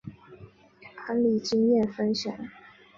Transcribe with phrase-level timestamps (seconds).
[1.05, 2.33] 案例经验分享